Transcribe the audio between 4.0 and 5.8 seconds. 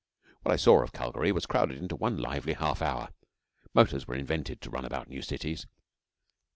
were invented to run about new cities).